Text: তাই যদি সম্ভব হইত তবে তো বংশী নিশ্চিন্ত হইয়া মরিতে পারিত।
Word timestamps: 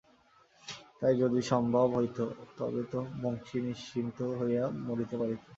তাই 0.99 1.13
যদি 1.21 1.39
সম্ভব 1.51 1.87
হইত 1.97 2.17
তবে 2.57 2.81
তো 2.91 2.99
বংশী 3.21 3.57
নিশ্চিন্ত 3.67 4.17
হইয়া 4.39 4.63
মরিতে 4.85 5.15
পারিত। 5.17 5.41